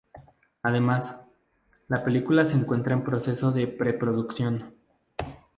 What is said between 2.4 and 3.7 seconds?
se encuentra en proceso de